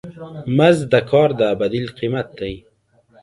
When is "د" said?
0.93-0.95, 1.39-1.41